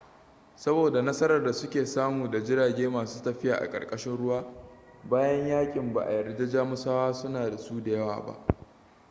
saboda 0.55 1.01
nasarar 1.01 1.43
da 1.43 1.53
suke 1.53 1.85
samu 1.85 2.27
da 2.31 2.43
jirage 2.45 2.87
masu 2.89 3.23
tafiya 3.23 3.55
a 3.57 3.67
ƙarƙashin 3.69 4.17
ruwa 4.17 4.45
bayan 5.03 5.47
yakin 5.47 5.93
ba 5.93 6.03
a 6.05 6.11
yarda 6.11 6.47
jamusawa 6.49 7.13
suna 7.13 7.49
da 7.49 7.57
su 7.57 7.81
da 7.83 7.91
yawa 7.91 8.25
ba 8.25 8.45